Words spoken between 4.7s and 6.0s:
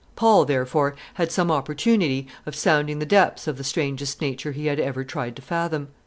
ever tried to fathom.